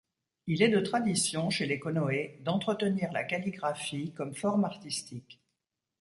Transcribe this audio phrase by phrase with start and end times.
[0.47, 5.39] Il est de tradition chez les Konoe d'entretenir la calligraphie comme forme artistique.